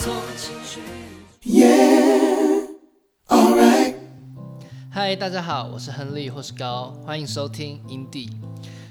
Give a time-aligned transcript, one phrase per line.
[0.00, 0.80] 从进去。
[4.90, 8.30] 嗨，大家好，我是亨利或是高，欢迎收听 Indie。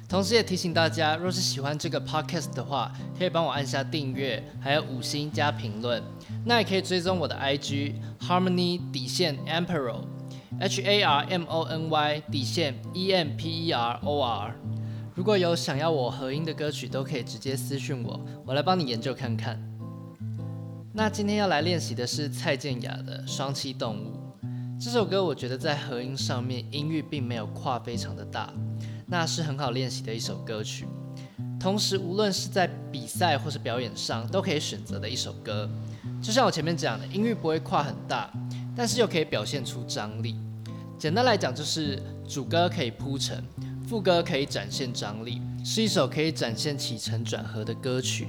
[0.07, 6.04] 同时也提醒大家，若是喜欢这个 podcast 的话，可以帮我按下订阅，还有五星加评论。
[6.45, 10.04] 那也可以追踪我的 IG Harmony 底线 Emperor
[10.60, 14.54] H A R M O N Y 底线 E M P E R O R。
[15.15, 19.60] 如果有想要我合音的歌曲，都可以直接私讯我，我来帮你研究看看。
[20.99, 24.17] 那今天要来练习的是蔡健雅的《双栖动物》。
[24.83, 28.51] 这首歌我觉得在和音上面音域并没有跨非常的大，
[29.07, 30.85] 那是很好练习的一首歌曲。
[31.57, 35.69] 同时，无论是在比赛或是表演上，都可以选择的一首歌。
[36.22, 38.30] 就像我前面讲的，音域不会跨很大，
[38.75, 40.36] 但是又可以表现出张力。
[40.97, 41.97] 简单来讲，就是
[42.28, 43.41] 主歌可以铺陈，
[43.88, 48.28] 副歌可以展现张力，是一首可以展现起承转合的歌曲。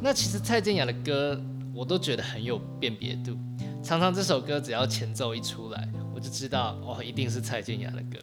[0.00, 1.38] 那其实蔡健雅的歌，
[1.76, 3.36] 我都觉得很有辨别度。
[3.82, 8.18] 常常这首歌只要前奏一出来，我就知道哦，一定是蔡健雅的歌。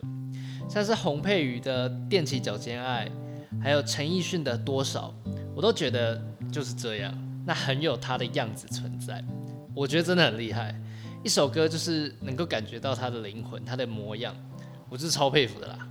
[0.67, 3.07] 像是洪佩瑜的《踮起脚尖爱》，
[3.61, 5.13] 还有陈奕迅的《多少》，
[5.55, 6.19] 我都觉得
[6.51, 7.13] 就是这样，
[7.45, 9.23] 那很有他的样子存在。
[9.75, 10.75] 我觉得真的很厉害，
[11.23, 14.35] 一首歌就是能够感觉到他的灵魂、他的模样，
[14.89, 15.88] 我是超佩服的啦。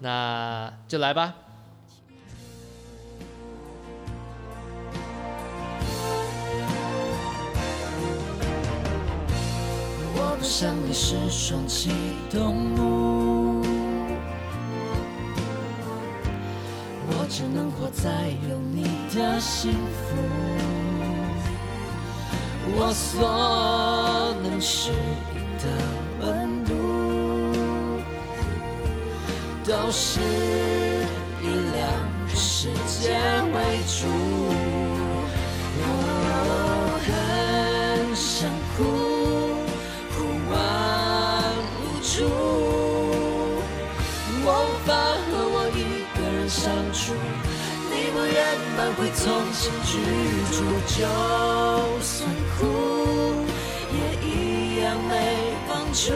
[0.00, 1.34] 那就来吧。
[10.40, 11.90] 不想你是双栖
[12.30, 13.62] 动物，
[17.06, 18.10] 我只能活在
[18.48, 20.16] 有你的幸福。
[22.74, 24.92] 我所能适
[25.34, 25.64] 应的
[26.22, 26.72] 温度，
[29.62, 30.20] 都是
[31.42, 31.86] 以两
[32.26, 33.12] 个世界
[33.52, 33.56] 为
[33.86, 34.29] 主。
[48.80, 49.92] 愿搬回从前居
[50.50, 50.96] 住，就
[52.00, 52.26] 算
[52.56, 52.58] 哭
[53.92, 53.96] 也
[54.26, 55.12] 一样没
[55.68, 56.14] 帮助。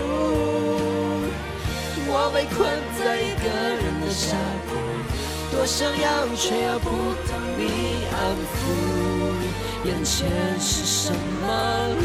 [2.07, 2.57] 我被困
[2.99, 4.35] 在一个人的峡
[4.67, 4.73] 谷，
[5.55, 6.89] 多想要却要不
[7.29, 8.17] 到你安
[8.49, 8.57] 抚。
[9.85, 10.27] 眼前
[10.59, 11.45] 是什么
[12.01, 12.05] 路？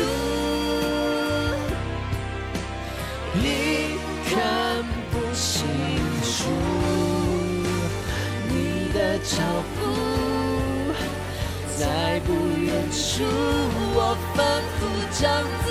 [3.33, 5.65] 你看不清
[6.21, 6.51] 楚，
[8.49, 9.37] 你的脚
[9.79, 9.79] 步
[11.79, 13.23] 在不远处，
[13.95, 13.97] 我
[14.35, 14.37] 反
[14.75, 14.79] 复
[15.17, 15.23] 将
[15.63, 15.67] 自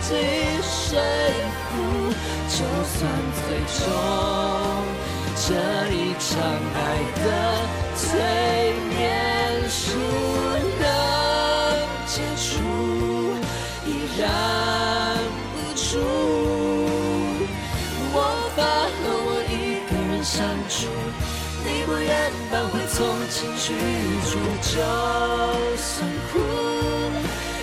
[0.00, 0.08] 己
[0.62, 0.96] 说
[1.68, 1.76] 服，
[2.48, 2.56] 就
[2.96, 2.96] 算
[3.44, 3.78] 最终
[5.36, 5.46] 这
[5.92, 6.26] 一场
[6.72, 6.76] 爱
[7.20, 7.26] 的
[7.96, 8.00] 催
[8.88, 8.96] 眠
[9.68, 10.55] 术。
[21.66, 23.74] 你不愿搬回从前居
[24.30, 24.70] 住，就
[25.76, 26.38] 算哭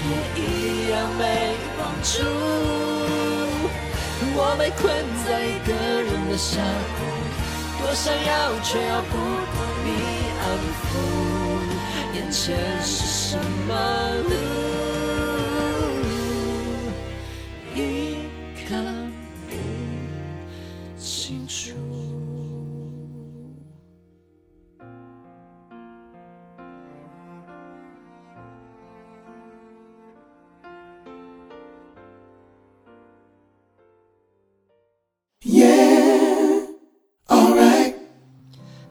[0.09, 1.22] 也一样没
[1.78, 2.14] 帮助。
[4.36, 4.84] 我被困
[5.25, 5.72] 在一个
[6.03, 6.59] 人的峡
[6.97, 7.00] 谷，
[7.81, 9.14] 多想要却要不
[9.56, 9.88] 到你
[10.44, 10.44] 安
[10.84, 10.91] 抚，
[12.14, 12.44] 眼前
[12.81, 13.38] 是什
[13.68, 13.72] 么
[14.28, 14.72] 路？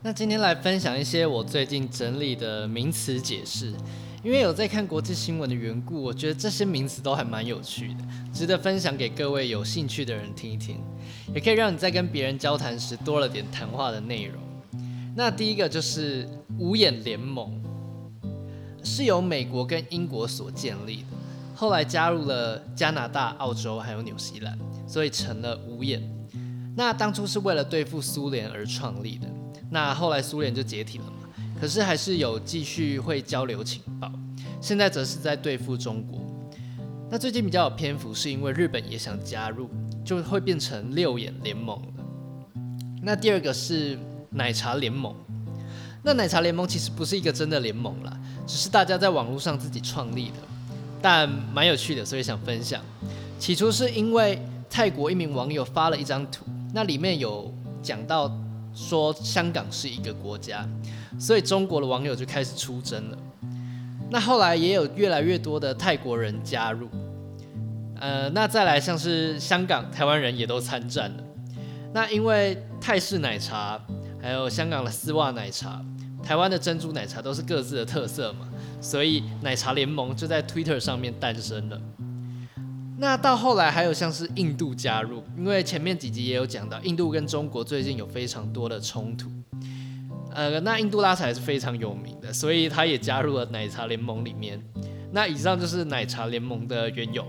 [0.05, 3.73] 那今天来分享一些我最近整理的名词解释，
[4.25, 8.01] 因为有在看国际新闻的缘故，我觉得这些名词都还蛮有趣的，
[8.35, 10.81] 值得分享给各位有兴趣的人听一听，
[11.33, 14.43] 也可以让你在跟别人交谈时多了点谈话的内容。
[15.15, 16.29] 那第一个就是
[16.59, 17.63] 五眼联盟，
[18.83, 21.17] 是由美国跟英国所建立的，
[21.55, 26.03] 后来加入了加拿大、澳洲还有纽西兰，所以成了五眼。
[26.75, 29.29] 那当初是为了对付苏联而创立的。
[29.73, 31.13] 那后来苏联就解体了嘛，
[31.59, 34.13] 可是还是有继续会交流情报。
[34.61, 36.21] 现在则是在对付中国。
[37.11, 39.71] 那最近比较有篇幅，是因为日本也想加入，
[40.05, 42.05] 就会变成六眼联盟了。
[43.03, 43.99] 那第二个是
[44.29, 45.15] 奶茶联盟。
[46.03, 48.15] 那奶茶联盟其实不是一个真的联盟啦，
[48.47, 50.37] 只是大家在网络上自己创立的，
[51.01, 52.83] 但蛮有趣的，所以想分享。
[53.39, 54.39] 起初是因为
[54.69, 57.51] 泰国一名网友发了一张图，那里面有
[57.83, 58.31] 讲到。
[58.75, 60.67] 说香港是一个国家，
[61.19, 63.19] 所以中国的网友就开始出征了。
[64.11, 66.89] 那后来也有越来越多的泰国人加入。
[67.99, 71.23] 呃，那再来像是香港、台湾人也都参战了。
[71.95, 73.81] 那因为泰式奶茶，
[74.21, 75.81] 还有香港的丝袜奶茶，
[76.23, 78.49] 台湾的珍珠奶茶都是各自的特色嘛，
[78.81, 81.81] 所以奶茶联盟就在 Twitter 上面诞生了。
[83.03, 89.29] 那到后来还有像是印度加入，因为前面几集也有讲到，印度跟中国最近有非常多的冲突。
[90.33, 94.63] 呃，那印度拉茶也是非常有名的，所以他也加入了奶茶联盟里面。
[95.11, 97.27] 那以上就是奶茶联盟的缘由。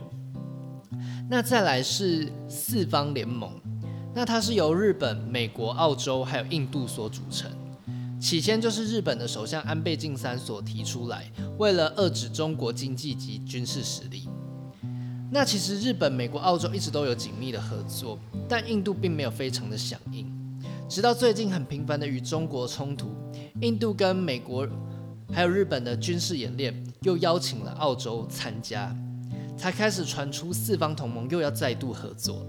[1.28, 3.52] 那再来是四方联盟，
[4.14, 7.50] 那它是由日本、美国、澳洲还有印度所组成。
[8.22, 14.30] 起先就是日本的首相安倍晋三所提出来，为了遏制中国经济及军事实力。
[15.34, 20.32] 那其实日本、美国、澳洲一直都有紧密的合作，但印度并没有非常的响应。
[20.88, 23.08] 直到最近很频繁的与中国冲突，
[23.60, 24.68] 印度跟美国
[25.34, 26.72] 还有日本的军事演练
[27.02, 28.96] 又邀请了澳洲参加。
[29.58, 32.46] 才开始传出四方同盟又要再度合作。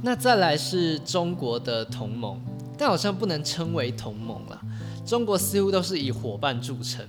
[0.00, 2.40] 那再来是中国的同盟，
[2.78, 4.58] 但好像不能称为同盟了。
[5.04, 7.04] 中国似乎都是以伙伴著称。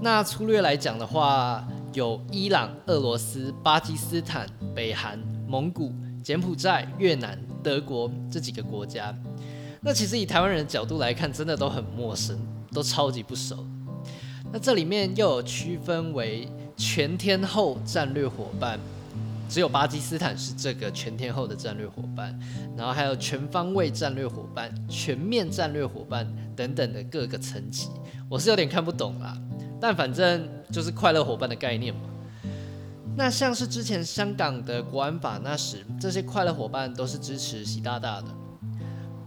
[0.00, 5.92] 那粗略来讲的话，有伊朗、俄罗斯、巴基斯坦、北韩、蒙古、
[6.22, 9.14] 柬埔寨、越南、德国这几个国家。
[9.80, 12.38] 那其实以台湾人的角度来看，真的都很陌生，
[12.72, 13.66] 都超级不熟。
[14.52, 16.48] 那这里面又有区分为。
[16.80, 18.78] 全天候战略伙伴，
[19.48, 22.38] 只有巴基斯坦是这个全天候的战略伙伴，
[22.76, 26.24] 然后还有全方位战略伙伴、全面战略伙伴
[26.54, 27.88] 等等的各个层级，
[28.28, 29.36] 我是有点看不懂啦。
[29.80, 32.00] 但反正就是快乐伙伴的概念嘛。
[33.16, 38.26] 那像是之前香港的国安法那时，这些快乐伙伴都是支持习大大的。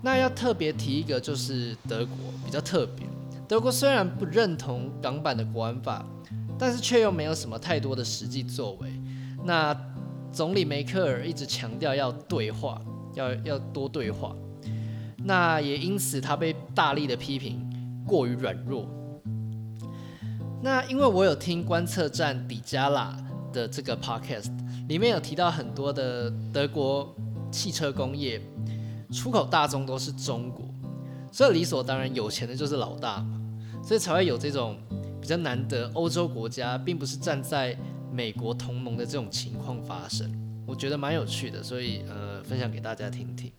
[0.02, 2.16] 那要特别提一个，就是德国
[2.46, 3.06] 比较特别，
[3.48, 6.06] 德国虽然不认同港版的国安法。
[6.60, 8.88] 但是却又没有什么太多的实际作为。
[9.44, 9.76] 那
[10.32, 12.80] 总理梅克尔一直强调要对话，
[13.16, 14.36] 要要多对话。
[15.18, 17.68] 那也因此他被大力的批评
[18.06, 18.88] 过于软弱。
[20.62, 23.18] 那因为我有听观测站底加拉
[23.52, 24.52] 的这个 podcast，
[24.88, 27.16] 里面有提到很多的德国
[27.52, 28.42] 汽车工业
[29.12, 30.66] 出口大宗都是中国，
[31.32, 33.42] 所以理所当然有钱的就是老大嘛，
[33.84, 34.78] 所以才会有这种。
[35.22, 37.78] 比较难得，欧洲国家并不是站在
[38.12, 40.28] 美国同盟的这种情况发生，
[40.66, 43.52] 我觉得蛮有趣的，所以呃分享给大家听听。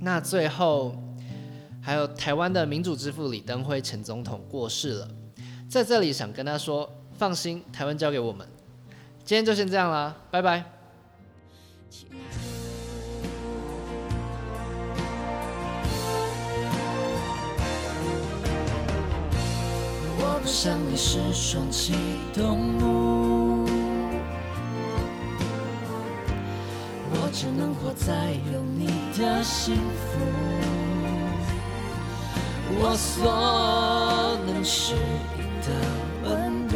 [0.00, 0.94] 那最后
[1.80, 5.08] 还有台湾的民主之父李登辉前总统过世了，
[5.72, 6.86] 在这里想跟他说，
[7.16, 8.46] 放心，台湾交给我们。
[9.24, 10.62] 今天就先这样啦，拜拜。
[20.18, 21.94] 我不想你是双栖
[22.34, 23.66] 动物，
[27.12, 30.20] 我只能活在有你的幸福。
[32.74, 34.94] 我所能适
[35.38, 36.72] 应的温度。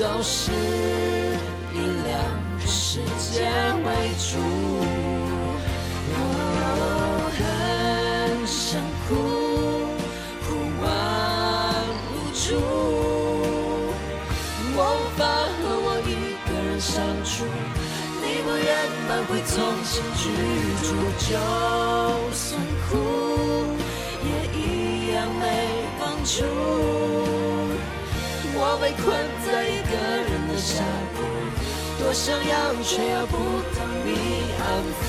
[0.00, 0.50] 都是
[1.74, 2.16] 以两
[2.58, 3.44] 个世界
[3.84, 4.38] 为主
[6.08, 6.16] 我
[7.36, 7.38] 很
[8.46, 9.08] 想哭
[10.46, 10.48] 哭
[10.80, 10.84] 完
[12.08, 12.56] 无助
[14.74, 14.78] 我无
[15.18, 16.10] 法和我一
[16.48, 17.44] 个人相处。
[18.22, 18.66] 你不愿
[19.06, 19.52] 搬回从
[19.84, 20.22] 前居
[20.82, 20.88] 住
[21.18, 21.28] 就
[22.32, 23.29] 算苦。
[26.24, 26.44] 住。
[28.62, 29.04] 我被困
[29.46, 30.82] 在一个人的峡
[31.16, 31.18] 谷，
[31.98, 33.36] 多想要却又不
[33.74, 34.08] 懂你
[34.60, 34.62] 安
[35.00, 35.02] 抚。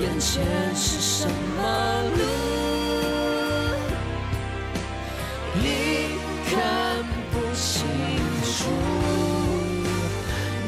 [0.00, 0.44] 眼前
[0.76, 1.60] 是什么
[2.16, 2.20] 路？
[5.54, 5.64] 你
[6.48, 6.52] 看
[7.32, 7.66] 不清
[8.44, 8.56] 楚，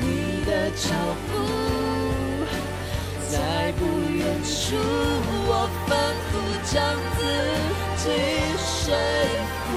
[0.00, 0.04] 你
[0.44, 0.88] 的脚
[1.28, 1.30] 步。
[3.30, 3.38] 在
[3.78, 4.74] 不远处，
[5.46, 5.88] 我反
[6.26, 6.30] 复
[6.66, 6.74] 将
[7.14, 7.19] 自
[8.82, 8.88] 说
[9.66, 9.68] 服，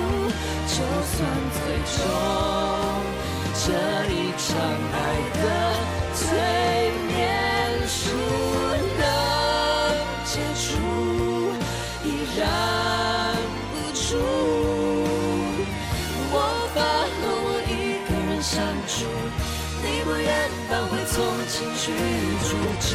[0.65, 0.75] 就
[1.12, 1.15] 算
[1.51, 1.95] 最终
[3.53, 3.67] 这
[4.13, 4.45] 一场
[4.93, 4.95] 爱
[5.33, 5.43] 的
[6.15, 6.22] 催
[7.07, 7.12] 眠
[7.86, 7.95] 术
[8.98, 9.01] 能
[10.24, 10.63] 解除，
[12.05, 12.07] 依
[12.38, 12.41] 然
[13.74, 14.07] 不住，
[16.31, 16.33] 我
[16.74, 16.77] 法
[17.19, 17.72] 和我一
[18.07, 18.51] 个人相
[18.88, 18.95] 处，
[19.83, 20.25] 你不愿
[20.69, 21.13] 搬回从
[21.50, 21.83] 前居
[22.48, 22.50] 住。
[22.79, 22.91] 就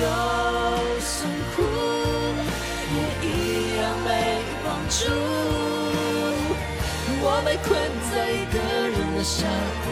[1.00, 1.17] 算
[1.55, 1.57] 哭，
[2.95, 2.97] 也
[3.29, 3.29] 一
[3.77, 4.09] 样没
[4.65, 5.38] 帮助。
[7.30, 7.68] 我被困
[8.11, 8.56] 在一个
[8.88, 9.87] 人的下午，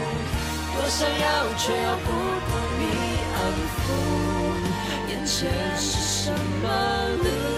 [0.73, 1.25] 多想要
[1.59, 2.09] 却又不
[2.49, 2.83] 过你
[3.37, 3.39] 安
[3.77, 3.85] 抚。
[5.11, 5.37] 眼前
[5.77, 6.65] 是什么
[7.23, 7.56] 路？